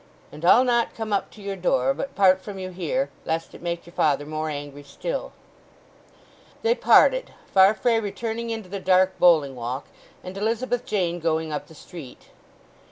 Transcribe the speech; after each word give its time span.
"And 0.31 0.43
I'll 0.43 0.63
not 0.63 0.95
come 0.95 1.13
up 1.13 1.29
to 1.29 1.43
your 1.43 1.55
door; 1.55 1.93
but 1.93 2.15
part 2.15 2.41
from 2.41 2.57
you 2.57 2.71
here; 2.71 3.11
lest 3.23 3.53
it 3.53 3.61
make 3.61 3.85
your 3.85 3.93
father 3.93 4.25
more 4.25 4.49
angry 4.49 4.81
still." 4.81 5.31
They 6.63 6.73
parted, 6.73 7.35
Farfrae 7.53 7.99
returning 7.99 8.49
into 8.49 8.67
the 8.67 8.79
dark 8.79 9.19
Bowling 9.19 9.55
Walk, 9.55 9.85
and 10.23 10.35
Elizabeth 10.35 10.85
Jane 10.85 11.19
going 11.19 11.51
up 11.53 11.67
the 11.67 11.75
street. 11.75 12.29